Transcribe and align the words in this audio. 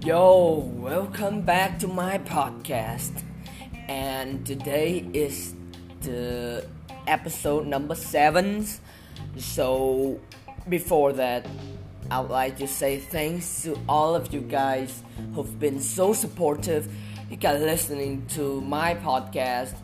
Yo, 0.00 0.70
welcome 0.76 1.42
back 1.42 1.80
to 1.80 1.88
my 1.88 2.18
podcast. 2.18 3.24
And 3.88 4.46
today 4.46 5.04
is 5.12 5.52
the 6.02 6.64
episode 7.08 7.66
number 7.66 7.96
seven. 7.96 8.64
So, 9.36 10.20
before 10.68 11.12
that, 11.14 11.48
I 12.08 12.20
would 12.20 12.30
like 12.30 12.58
to 12.58 12.68
say 12.68 13.00
thanks 13.00 13.64
to 13.64 13.76
all 13.88 14.14
of 14.14 14.32
you 14.32 14.42
guys 14.42 15.02
who've 15.34 15.58
been 15.58 15.80
so 15.80 16.12
supportive. 16.12 16.88
You 17.28 17.36
guys 17.36 17.60
listening 17.62 18.26
to 18.34 18.60
my 18.60 18.94
podcast. 18.94 19.74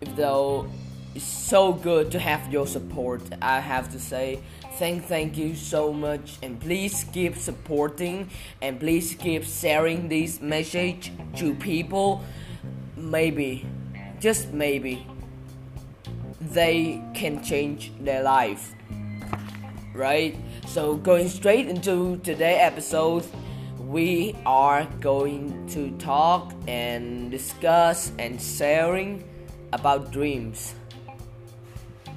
Even 0.00 0.16
though 0.16 0.70
it's 1.16 1.24
so 1.24 1.72
good 1.72 2.10
to 2.10 2.18
have 2.18 2.52
your 2.52 2.66
support, 2.66 3.22
I 3.40 3.60
have 3.60 3.90
to 3.92 3.98
say. 3.98 4.40
Thank 4.78 5.06
thank 5.06 5.38
you 5.38 5.54
so 5.54 5.90
much 5.90 6.36
and 6.42 6.60
please 6.60 7.06
keep 7.10 7.36
supporting 7.36 8.28
and 8.60 8.78
please 8.78 9.14
keep 9.14 9.44
sharing 9.44 10.08
this 10.10 10.42
message 10.42 11.10
to 11.36 11.54
people. 11.54 12.22
Maybe 12.96 13.64
just 14.20 14.52
maybe 14.52 15.06
they 16.38 17.02
can 17.14 17.42
change 17.42 17.92
their 18.00 18.22
life 18.22 18.74
right? 19.94 20.36
So 20.66 20.96
going 20.96 21.30
straight 21.30 21.68
into 21.68 22.18
today's 22.18 22.60
episode 22.60 23.24
we 23.78 24.36
are 24.44 24.84
going 25.00 25.66
to 25.68 25.92
talk 25.96 26.52
and 26.68 27.30
discuss 27.30 28.12
and 28.18 28.38
sharing 28.38 29.24
about 29.72 30.12
dreams 30.12 30.74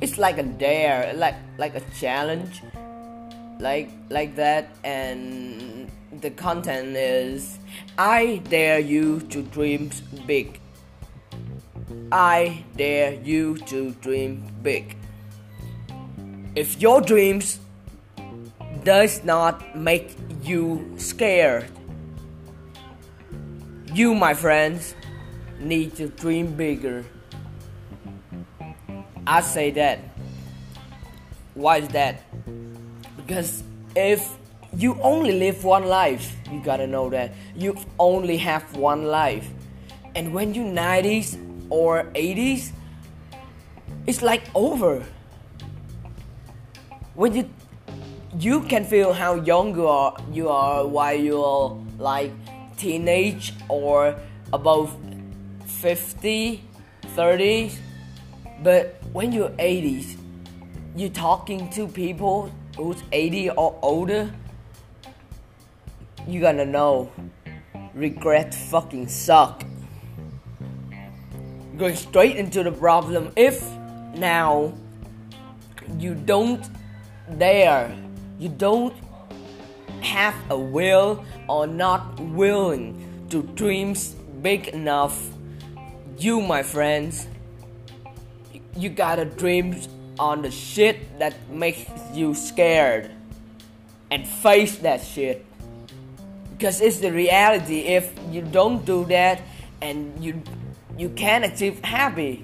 it's 0.02 0.18
like 0.18 0.38
a 0.38 0.44
dare 0.44 1.14
like 1.14 1.36
like 1.58 1.76
a 1.76 1.82
challenge 2.00 2.62
like 3.60 3.90
like 4.10 4.36
that 4.36 4.70
and 4.84 5.92
the 6.22 6.30
content 6.32 6.96
is 6.96 7.60
i 7.98 8.42
dare 8.50 8.80
you 8.80 9.20
to 9.22 9.44
dream 9.44 9.92
big. 10.26 10.60
I 12.12 12.64
dare 12.76 13.14
you 13.14 13.58
to 13.70 13.92
dream 14.02 14.44
big. 14.64 14.98
If 16.56 16.82
your 16.82 17.02
dreams 17.02 17.60
does 18.84 19.24
not 19.24 19.78
make 19.78 20.16
you 20.42 20.94
scared 20.98 21.66
you 23.94 24.16
my 24.16 24.34
friends 24.34 24.96
need 25.60 25.96
to 25.96 26.08
dream 26.08 26.54
bigger 26.56 27.04
I 29.30 29.42
say 29.42 29.70
that. 29.78 30.00
Why 31.54 31.78
is 31.78 31.88
that? 31.90 32.24
Because 33.16 33.62
if 33.96 34.28
you 34.76 34.98
only 35.04 35.34
live 35.34 35.64
one 35.64 35.86
life, 35.86 36.36
you 36.52 36.60
gotta 36.64 36.88
know 36.88 37.12
that 37.12 37.34
you 37.56 37.78
only 38.00 38.38
have 38.38 38.76
one 38.76 39.06
life. 39.06 39.48
And 40.16 40.34
when 40.34 40.56
you're 40.56 40.66
90s 40.66 41.38
or 41.70 42.06
80s, 42.16 42.72
it's 44.08 44.24
like 44.24 44.50
over. 44.56 45.06
When 47.14 47.36
you 47.36 47.50
you 48.40 48.62
can 48.62 48.84
feel 48.84 49.14
how 49.14 49.36
young 49.36 49.76
you 49.76 49.86
are 49.88 50.16
you 50.32 50.50
are 50.50 50.88
while 50.88 51.16
you're 51.16 51.78
like 51.98 52.32
teenage 52.78 53.54
or 53.68 54.16
above 54.54 54.96
50 55.66 56.64
30s 57.18 57.74
but 58.62 58.99
when 59.12 59.32
you're 59.32 59.50
80s, 59.50 60.18
you're 60.96 61.10
talking 61.10 61.70
to 61.72 61.88
people 61.88 62.52
who's 62.78 63.02
80 63.12 63.52
or 63.52 63.78
older, 63.82 64.32
you're 66.28 66.42
gonna 66.42 66.66
know 66.66 67.12
regret 67.94 68.54
fucking 68.54 69.08
suck. 69.08 69.64
Going 71.78 71.96
straight 71.96 72.36
into 72.36 72.64
the 72.64 72.72
problem, 72.72 73.32
if 73.36 73.64
now 74.16 74.74
you 75.98 76.14
don't 76.14 76.70
dare, 77.38 77.96
you 78.38 78.50
don't 78.50 78.94
have 80.02 80.36
a 80.50 80.58
will 80.58 81.26
or 81.48 81.66
not 81.66 82.20
willing 82.20 83.28
to 83.30 83.44
dreams 83.56 84.16
big 84.42 84.68
enough, 84.70 85.30
you, 86.18 86.42
my 86.42 86.64
friends, 86.64 87.28
you 88.76 88.90
gotta 88.90 89.26
dream 89.26 89.76
on 90.18 90.42
the 90.42 90.52
shit 90.52 91.20
that 91.20 91.36
makes 91.50 91.86
you 92.14 92.34
scared 92.34 93.12
and 94.12 94.28
face 94.28 94.78
that 94.80 95.04
shit. 95.04 95.46
Because 96.58 96.82
it's 96.82 97.00
the 97.00 97.12
reality. 97.12 97.80
If 97.80 98.14
you 98.30 98.42
don't 98.42 98.86
do 98.86 99.06
that 99.06 99.42
and 99.82 100.24
you 100.24 100.42
you 100.98 101.10
can't 101.10 101.46
achieve 101.46 101.80
happy 101.84 102.44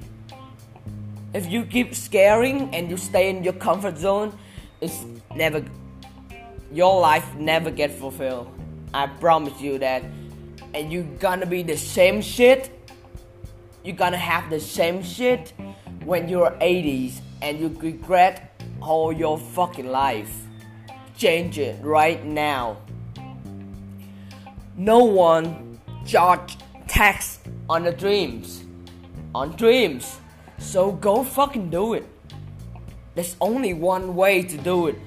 if 1.33 1.51
you 1.51 1.65
keep 1.65 1.93
scaring 1.93 2.73
and 2.73 2.89
you 2.89 2.95
stay 2.95 3.29
in 3.29 3.43
your 3.43 3.51
comfort 3.51 3.97
zone 3.97 4.31
it's 4.79 5.03
never 5.35 5.61
your 6.71 6.99
life 6.99 7.33
never 7.35 7.71
get 7.71 7.91
fulfilled. 7.91 8.49
I 8.93 9.07
promise 9.07 9.59
you 9.61 9.77
that. 9.79 10.03
And 10.73 10.91
you're 10.91 11.03
gonna 11.19 11.45
be 11.45 11.63
the 11.63 11.77
same 11.77 12.21
shit. 12.21 12.69
You're 13.83 13.95
gonna 13.95 14.17
have 14.17 14.49
the 14.49 14.59
same 14.59 15.03
shit 15.03 15.53
when 16.05 16.29
you're 16.29 16.51
80s 16.61 17.19
and 17.41 17.59
you 17.59 17.67
regret 17.81 18.61
all 18.79 19.11
your 19.11 19.39
fucking 19.39 19.87
life. 19.87 20.31
Change 21.17 21.57
it 21.57 21.83
right 21.83 22.23
now. 22.23 22.77
No 24.77 25.03
one 25.03 25.79
charge 26.05 26.57
tax 26.87 27.39
on 27.67 27.83
the 27.83 27.91
dreams. 27.91 28.63
On 29.33 29.55
dreams. 29.55 30.19
So 30.59 30.91
go 30.91 31.23
fucking 31.23 31.71
do 31.71 31.95
it. 31.95 32.05
There's 33.15 33.35
only 33.41 33.73
one 33.73 34.15
way 34.15 34.43
to 34.43 34.57
do 34.57 34.87
it. 34.87 34.99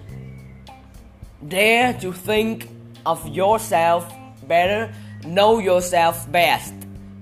Dare 1.47 1.93
to 2.01 2.13
think 2.13 2.69
of 3.07 3.29
yourself 3.29 4.13
better, 4.49 4.93
know 5.25 5.59
yourself 5.59 6.31
best, 6.33 6.75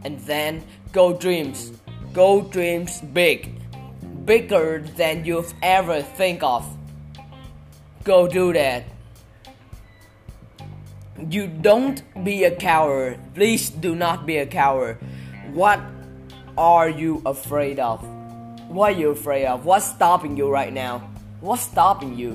and 0.04 0.18
then 0.20 0.64
go 0.92 1.12
dreams. 1.12 1.72
Go 2.14 2.40
dreams 2.42 3.02
big 3.12 3.55
bigger 4.26 4.82
than 4.96 5.24
you've 5.24 5.54
ever 5.62 6.02
think 6.02 6.42
of. 6.42 6.66
Go 8.04 8.28
do 8.28 8.52
that. 8.52 8.84
You 11.30 11.46
don't 11.46 12.02
be 12.24 12.44
a 12.44 12.54
coward. 12.54 13.18
Please 13.34 13.70
do 13.70 13.94
not 13.94 14.26
be 14.26 14.36
a 14.36 14.46
coward. 14.46 14.98
What 15.52 15.80
are 16.58 16.90
you 16.90 17.22
afraid 17.24 17.78
of? 17.78 18.04
What 18.68 18.92
are 18.92 18.98
you 18.98 19.10
afraid 19.10 19.46
of? 19.46 19.64
What's 19.64 19.86
stopping 19.86 20.36
you 20.36 20.50
right 20.50 20.72
now? 20.72 21.08
What's 21.40 21.62
stopping 21.62 22.18
you? 22.18 22.32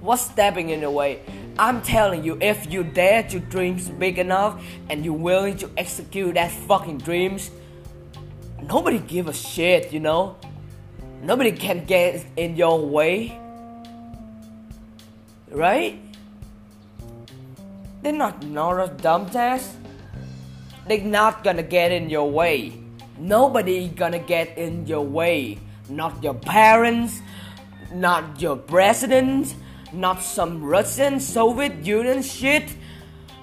What's 0.00 0.22
stepping 0.22 0.70
in 0.70 0.80
the 0.82 0.90
way? 0.90 1.20
I'm 1.58 1.82
telling 1.82 2.24
you, 2.24 2.36
if 2.40 2.70
you 2.70 2.84
dare 2.84 3.22
to 3.24 3.40
dream 3.40 3.78
big 3.98 4.18
enough 4.18 4.62
and 4.90 5.04
you're 5.04 5.14
willing 5.14 5.56
to 5.58 5.70
execute 5.76 6.34
that 6.34 6.50
fucking 6.50 6.98
dreams, 6.98 7.50
nobody 8.62 8.98
give 8.98 9.28
a 9.28 9.32
shit, 9.32 9.92
you 9.92 10.00
know? 10.00 10.36
Nobody 11.24 11.52
can 11.52 11.86
get 11.86 12.22
in 12.36 12.54
your 12.54 12.84
way. 12.84 13.32
Right? 15.50 15.98
They're 18.02 18.12
not 18.12 18.44
not 18.44 18.76
a 18.76 18.92
dumbass. 18.92 19.72
They're 20.86 21.00
not 21.00 21.42
gonna 21.42 21.62
get 21.62 21.92
in 21.92 22.10
your 22.10 22.30
way. 22.30 22.74
Nobody 23.16 23.88
gonna 23.88 24.18
get 24.18 24.58
in 24.58 24.86
your 24.86 25.00
way. 25.00 25.56
Not 25.88 26.22
your 26.22 26.34
parents, 26.34 27.22
not 27.90 28.42
your 28.42 28.56
president, 28.56 29.54
not 29.94 30.20
some 30.22 30.62
Russian 30.62 31.20
Soviet 31.20 31.86
Union 31.86 32.20
shit. 32.20 32.68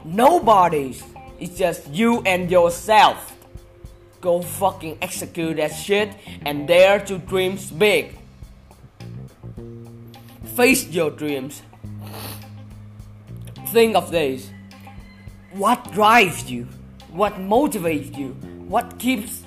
Nobody's. 0.05 1.01
It's 1.39 1.57
just 1.57 1.89
you 1.89 2.21
and 2.27 2.51
yourself. 2.51 3.40
Go 4.21 4.43
fucking 4.43 4.99
execute 5.01 5.57
that 5.57 5.69
shit 5.69 6.13
and 6.45 6.67
dare 6.67 6.99
to 7.05 7.17
dream 7.17 7.57
big. 7.79 8.15
Face 10.55 10.87
your 10.89 11.09
dreams. 11.09 11.63
Think 13.69 13.95
of 13.95 14.11
this. 14.11 14.51
What 15.53 15.91
drives 15.91 16.51
you? 16.51 16.67
What 17.09 17.33
motivates 17.37 18.15
you? 18.15 18.29
What 18.69 18.99
keeps 18.99 19.41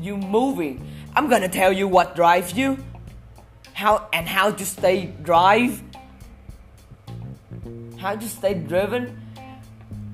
you 0.00 0.16
moving? 0.16 0.80
I'm 1.14 1.28
gonna 1.28 1.50
tell 1.50 1.70
you 1.70 1.86
what 1.86 2.16
drives 2.16 2.54
you. 2.54 2.78
How 3.74 4.08
and 4.14 4.26
how 4.26 4.50
to 4.50 4.64
stay 4.64 5.12
drive. 5.22 5.82
How 7.98 8.16
to 8.16 8.26
stay 8.26 8.54
driven. 8.54 9.20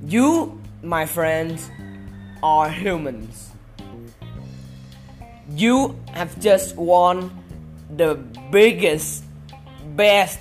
You, 0.05 0.61
my 0.83 1.07
friends, 1.07 1.71
are 2.43 2.69
humans 2.69 3.53
you 5.51 5.99
have 6.13 6.39
just 6.41 6.77
won 6.77 7.31
the 7.91 8.15
biggest, 8.51 9.25
best 9.95 10.41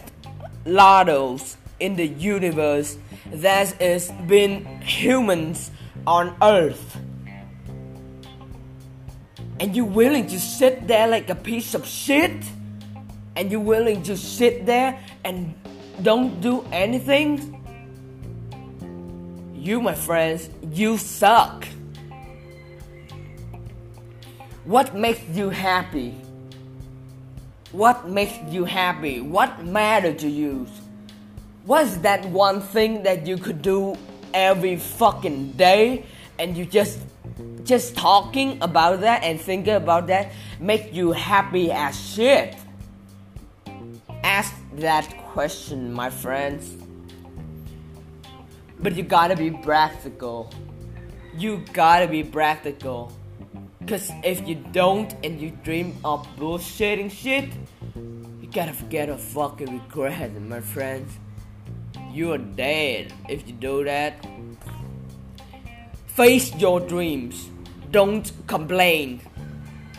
lottos 0.66 1.56
in 1.80 1.96
the 1.96 2.08
universe 2.08 2.98
there 3.32 3.66
has 3.66 4.12
been 4.28 4.66
humans 4.82 5.72
on 6.06 6.36
earth. 6.42 6.98
And 9.60 9.76
you're 9.76 9.86
willing 9.86 10.28
to 10.28 10.40
sit 10.40 10.88
there 10.88 11.08
like 11.08 11.30
a 11.30 11.36
piece 11.36 11.74
of 11.74 11.86
shit? 11.86 12.44
And 13.36 13.52
you're 13.52 13.62
willing 13.62 14.04
to 14.04 14.16
sit 14.18 14.66
there 14.66 15.00
and 15.24 15.56
don't 16.02 16.40
do 16.42 16.66
anything? 16.72 17.52
You 19.54 19.82
my 19.82 19.96
friends 19.96 20.50
you 20.72 20.98
suck 20.98 21.68
what 24.66 24.96
makes 24.96 25.22
you 25.32 25.50
happy? 25.50 26.16
What 27.72 28.10
makes 28.10 28.34
you 28.52 28.66
happy? 28.66 29.22
What 29.22 29.64
matter 29.64 30.12
to 30.14 30.28
you? 30.28 30.66
What's 31.66 31.98
that 31.98 32.26
one 32.26 32.62
thing 32.62 33.04
that 33.04 33.28
you 33.28 33.38
could 33.38 33.62
do 33.62 33.96
every 34.34 34.78
fucking 34.78 35.52
day 35.52 36.06
and 36.40 36.58
you 36.58 36.66
just 36.66 37.00
just 37.64 37.96
talking 37.96 38.58
about 38.62 39.02
that 39.02 39.24
and 39.24 39.40
thinking 39.40 39.74
about 39.74 40.08
that 40.08 40.32
make 40.60 40.94
you 40.94 41.12
happy 41.12 41.72
as 41.72 42.00
shit? 42.00 42.56
Ask 44.24 44.52
that 44.78 45.16
question 45.30 45.94
my 45.94 46.10
friends. 46.10 46.76
But 48.80 48.96
you 48.96 49.04
gotta 49.04 49.36
be 49.36 49.52
practical. 49.52 50.52
You 51.38 51.64
gotta 51.72 52.08
be 52.08 52.24
practical 52.24 53.12
because 53.86 54.12
if 54.24 54.48
you 54.48 54.56
don't 54.72 55.14
and 55.24 55.40
you 55.40 55.52
dream 55.64 55.96
of 56.04 56.26
bullshitting 56.38 57.12
shit 57.12 57.50
you 58.42 58.50
gotta 58.52 58.74
forget 58.74 59.10
a 59.10 59.18
fucking 59.18 59.72
regret 59.80 60.42
my 60.42 60.60
friends 60.60 61.12
you 62.12 62.32
are 62.32 62.38
dead 62.38 63.14
if 63.30 63.48
you 63.48 63.54
do 63.54 63.84
that 63.84 64.26
face 66.08 66.54
your 66.56 66.80
dreams 66.80 67.50
don't 67.96 68.30
complain. 68.48 69.22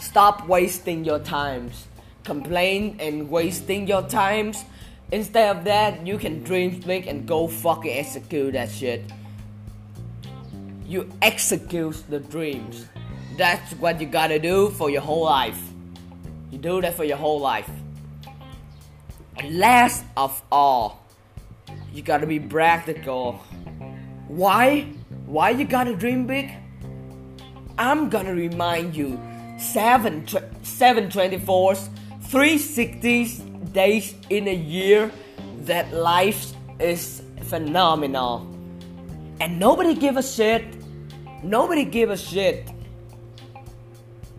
Stop 0.01 0.47
wasting 0.47 1.03
your 1.03 1.19
times. 1.19 1.87
Complain 2.25 2.99
and 3.01 3.31
wasting 3.31 3.87
your 3.87 4.03
times. 4.03 4.67
Instead 5.13 5.57
of 5.57 5.65
that, 5.65 6.07
you 6.07 6.19
can 6.19 6.43
dream 6.43 6.81
big 6.81 7.07
and 7.07 7.27
go 7.27 7.49
fucking 7.49 7.91
execute 7.91 8.53
that 8.53 8.71
shit. 8.71 9.03
You 10.85 11.11
execute 11.23 12.05
the 12.11 12.21
dreams. 12.21 12.85
That's 13.37 13.73
what 13.75 14.01
you 14.01 14.07
gotta 14.07 14.39
do 14.39 14.71
for 14.71 14.89
your 14.89 15.03
whole 15.03 15.25
life. 15.25 15.61
You 16.51 16.57
do 16.59 16.81
that 16.81 16.95
for 16.95 17.05
your 17.05 17.19
whole 17.19 17.39
life. 17.39 17.69
And 19.37 19.59
last 19.59 20.05
of 20.17 20.43
all, 20.51 21.05
you 21.93 22.01
gotta 22.03 22.27
be 22.27 22.41
practical. 22.41 23.33
Why? 24.29 24.89
Why 25.27 25.51
you 25.51 25.67
gotta 25.67 25.95
dream 25.95 26.27
big? 26.27 26.51
I'm 27.77 28.09
gonna 28.09 28.35
remind 28.35 28.97
you 28.97 29.21
7, 29.59 30.25
724s, 30.25 31.91
360 32.23 33.43
days 33.73 34.15
in 34.31 34.49
a 34.49 34.55
year 34.55 35.11
that 35.65 35.93
life 35.93 36.55
is 36.81 37.23
phenomenal. 37.43 38.49
And 39.41 39.61
nobody 39.61 39.95
give 39.95 40.17
a 40.17 40.23
shit. 40.23 40.65
Nobody 41.43 41.85
give 41.85 42.09
a 42.09 42.17
shit. 42.17 42.71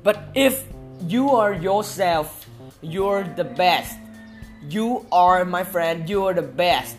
But 0.07 0.31
if 0.36 0.63
you 1.04 1.31
are 1.36 1.51
yourself, 1.51 2.48
you're 2.80 3.27
the 3.27 3.44
best. 3.44 4.00
You 4.69 5.06
are 5.12 5.44
my 5.44 5.65
friend, 5.65 6.07
you 6.07 6.24
are 6.27 6.33
the 6.33 6.48
best. 6.48 6.95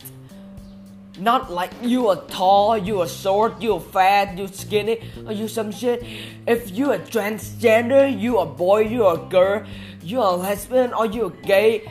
Not 1.16 1.50
like 1.50 1.72
you 1.81 2.08
are 2.08 2.20
tall, 2.28 2.76
you 2.76 3.00
are 3.00 3.08
short, 3.08 3.62
you 3.62 3.76
are 3.76 3.81
fat, 3.81 4.37
you 4.37 4.44
are 4.44 4.52
skinny, 4.52 5.00
or 5.25 5.32
you 5.32 5.49
some 5.49 5.72
shit. 5.72 6.05
If 6.46 6.76
you 6.76 6.93
are 6.93 6.99
transgender, 6.99 8.12
you 8.12 8.37
are 8.37 8.44
a 8.44 8.50
boy, 8.60 8.81
you 8.81 9.06
are 9.06 9.16
a 9.16 9.28
girl, 9.31 9.64
you 10.02 10.20
are 10.20 10.34
a 10.34 10.37
lesbian, 10.37 10.93
or 10.93 11.06
you 11.06 11.32
are 11.32 11.37
gay, 11.49 11.90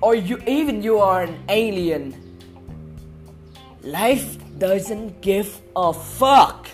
or 0.00 0.14
you 0.14 0.38
even 0.46 0.80
you 0.80 1.00
are 1.00 1.22
an 1.22 1.42
alien. 1.48 2.14
Life 3.82 4.38
doesn't 4.60 5.22
give 5.22 5.60
a 5.74 5.92
fuck. 5.92 6.68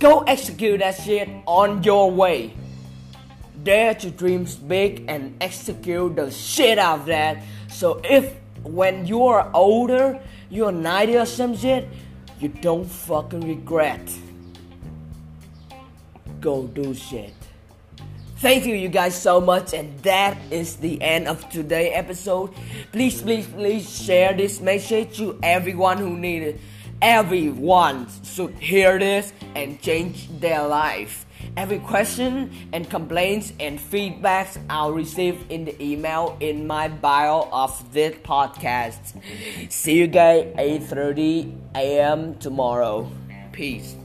Go 0.00 0.20
execute 0.20 0.80
that 0.80 0.96
shit 0.96 1.28
on 1.46 1.84
your 1.84 2.10
way. 2.10 2.54
Dare 3.62 3.94
to 3.96 4.10
dream 4.10 4.46
big 4.66 5.04
and 5.08 5.36
execute 5.42 6.16
the 6.16 6.30
shit 6.30 6.78
out 6.78 7.00
of 7.00 7.06
that. 7.06 7.44
So 7.68 8.00
if 8.02 8.34
when 8.62 9.06
you 9.06 9.26
are 9.26 9.50
older, 9.52 10.18
you're 10.48 10.72
90 10.72 11.18
or 11.18 11.26
some 11.26 11.54
shit, 11.54 11.86
you 12.40 12.48
don't 12.48 12.86
fucking 12.86 13.42
regret. 13.42 14.10
Go 16.40 16.66
do 16.66 16.94
shit. 16.94 17.34
Thank 18.38 18.64
you, 18.64 18.74
you 18.74 18.88
guys, 18.88 19.20
so 19.20 19.38
much, 19.38 19.74
and 19.74 19.98
that 19.98 20.38
is 20.50 20.76
the 20.76 21.02
end 21.02 21.28
of 21.28 21.46
today's 21.50 21.92
episode. 21.94 22.54
Please, 22.90 23.20
please, 23.20 23.46
please 23.46 24.02
share 24.02 24.32
this 24.32 24.62
message 24.62 25.18
to 25.18 25.38
everyone 25.42 25.98
who 25.98 26.16
needs 26.16 26.46
it. 26.46 26.60
Everyone 27.02 28.08
should 28.22 28.58
hear 28.58 28.98
this 28.98 29.32
and 29.54 29.80
change 29.80 30.28
their 30.38 30.66
life. 30.66 31.24
Every 31.56 31.78
question 31.78 32.50
and 32.74 32.88
complaints 32.88 33.54
and 33.58 33.78
feedbacks 33.78 34.58
I'll 34.68 34.92
receive 34.92 35.44
in 35.48 35.64
the 35.64 35.82
email 35.82 36.36
in 36.40 36.66
my 36.66 36.88
bio 36.88 37.48
of 37.50 37.92
this 37.92 38.16
podcast. 38.16 39.16
See 39.72 39.96
you 39.96 40.08
guys 40.08 40.52
8:30 40.58 41.56
a.m. 41.74 42.36
tomorrow. 42.36 43.10
Peace. 43.52 43.96